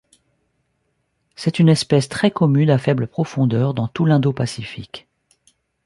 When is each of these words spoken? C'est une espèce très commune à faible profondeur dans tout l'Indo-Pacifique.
C'est 1.35 1.59
une 1.59 1.69
espèce 1.69 2.09
très 2.09 2.31
commune 2.31 2.71
à 2.71 2.79
faible 2.79 3.05
profondeur 3.05 3.75
dans 3.75 3.87
tout 3.87 4.03
l'Indo-Pacifique. 4.05 5.07